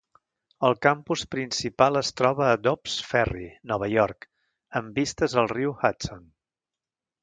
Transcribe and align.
El 0.69 0.77
campus 0.85 1.25
principal 1.35 2.01
es 2.01 2.09
troba 2.23 2.47
a 2.53 2.57
Dobbs 2.69 2.97
Ferry, 3.11 3.47
Nova 3.75 3.93
York, 3.95 4.31
amb 4.83 5.01
vistes 5.03 5.41
al 5.45 5.55
riu 5.57 5.81
Hudson. 5.87 6.31